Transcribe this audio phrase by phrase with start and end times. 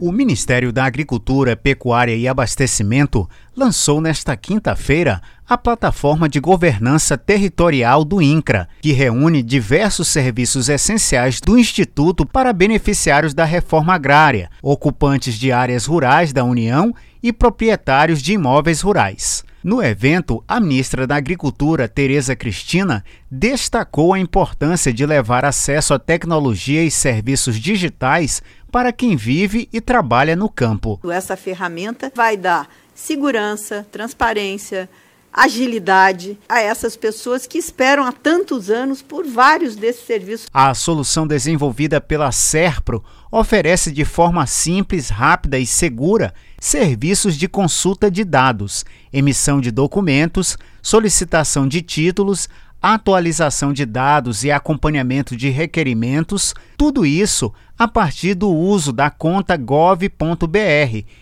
[0.00, 8.04] O Ministério da Agricultura, Pecuária e Abastecimento lançou nesta quinta-feira a plataforma de governança territorial
[8.04, 15.36] do INCRA, que reúne diversos serviços essenciais do Instituto para beneficiários da reforma agrária, ocupantes
[15.36, 19.44] de áreas rurais da União e proprietários de imóveis rurais.
[19.64, 25.98] No evento, a ministra da Agricultura, Tereza Cristina, destacou a importância de levar acesso à
[25.98, 31.00] tecnologia e serviços digitais para quem vive e trabalha no campo.
[31.10, 34.86] Essa ferramenta vai dar segurança, transparência,
[35.34, 40.46] agilidade a essas pessoas que esperam há tantos anos por vários desses serviços.
[40.54, 43.02] A solução desenvolvida pela Serpro
[43.32, 50.56] oferece de forma simples, rápida e segura serviços de consulta de dados, emissão de documentos,
[50.80, 52.48] solicitação de títulos,
[52.92, 59.56] atualização de dados e acompanhamento de requerimentos, tudo isso a partir do uso da conta
[59.56, 60.08] gov.br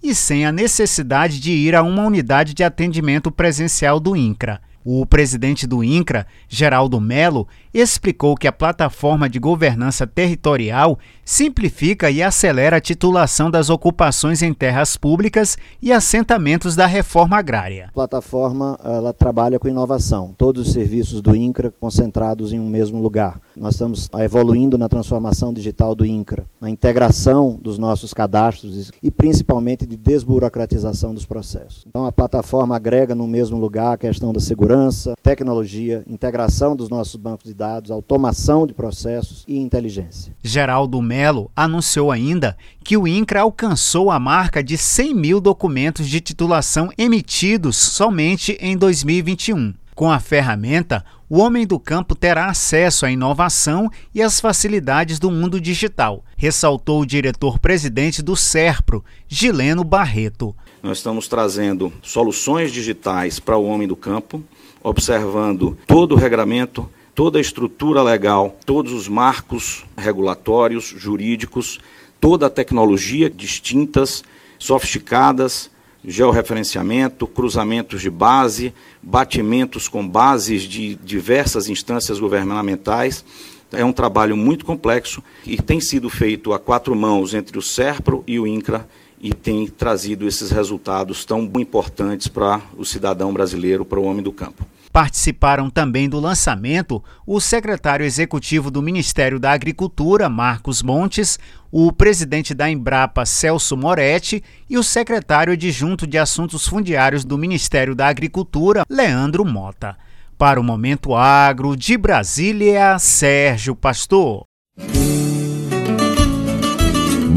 [0.03, 4.61] e sem a necessidade de ir a uma unidade de atendimento presencial do INCRA.
[4.85, 12.23] O presidente do INCRA, Geraldo Melo, explicou que a plataforma de governança territorial simplifica e
[12.23, 17.87] acelera a titulação das ocupações em terras públicas e assentamentos da reforma agrária.
[17.89, 23.01] A plataforma ela trabalha com inovação, todos os serviços do INCRA concentrados em um mesmo
[23.01, 23.41] lugar.
[23.57, 29.87] Nós estamos evoluindo na transformação digital do INCRA, na integração dos nossos cadastros e principalmente
[29.87, 31.85] de desburocratização dos processos.
[31.87, 34.41] Então a plataforma agrega no mesmo lugar a questão da
[34.73, 40.35] segurança, tecnologia, integração dos nossos bancos de dados, automação de processos e inteligência.
[40.43, 46.21] Geraldo Melo anunciou ainda que o INCRA alcançou a marca de 100 mil documentos de
[46.21, 49.75] titulação emitidos somente em 2021.
[49.95, 55.31] Com a ferramenta, o homem do campo terá acesso à inovação e às facilidades do
[55.31, 60.57] mundo digital, ressaltou o diretor-presidente do SERPRO, Gileno Barreto.
[60.83, 64.43] Nós estamos trazendo soluções digitais para o homem do campo,
[64.83, 71.79] observando todo o regramento, toda a estrutura legal, todos os marcos regulatórios, jurídicos,
[72.21, 74.25] toda a tecnologia distintas,
[74.59, 75.71] sofisticadas,
[76.05, 83.25] georreferenciamento, cruzamentos de base, batimentos com bases de diversas instâncias governamentais.
[83.71, 88.23] É um trabalho muito complexo e tem sido feito a quatro mãos entre o SERPRO
[88.27, 88.87] e o INCRA
[89.23, 94.33] e tem trazido esses resultados tão importantes para o cidadão brasileiro, para o homem do
[94.33, 94.67] campo.
[94.93, 101.39] Participaram também do lançamento o secretário executivo do Ministério da Agricultura, Marcos Montes,
[101.71, 107.95] o presidente da Embrapa, Celso Moretti, e o secretário adjunto de Assuntos Fundiários do Ministério
[107.95, 109.97] da Agricultura, Leandro Mota.
[110.37, 114.45] Para o Momento Agro, de Brasília, Sérgio Pastor.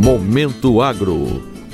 [0.04, 1.55] Momento Agro.